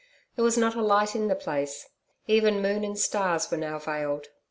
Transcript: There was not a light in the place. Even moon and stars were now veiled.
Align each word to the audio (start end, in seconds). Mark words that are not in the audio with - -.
There 0.35 0.43
was 0.43 0.57
not 0.57 0.73
a 0.73 0.81
light 0.81 1.15
in 1.15 1.27
the 1.27 1.35
place. 1.35 1.87
Even 2.25 2.59
moon 2.59 2.83
and 2.83 2.97
stars 2.97 3.51
were 3.51 3.57
now 3.57 3.77
veiled. 3.77 4.29